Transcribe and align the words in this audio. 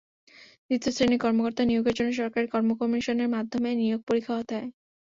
দ্বিতীয় 0.67 0.93
শ্রেণির 0.95 1.23
কর্মকর্তা 1.23 1.63
নিয়োগের 1.65 1.97
জন্য 1.97 2.11
সরকারি 2.19 2.47
কর্মকমিশনের 2.53 3.33
মাধ্যমে 3.35 3.69
নিয়োগ 3.81 4.01
পরীক্ষা 4.09 4.33
হতে 4.37 4.53
হয়। 4.57 4.69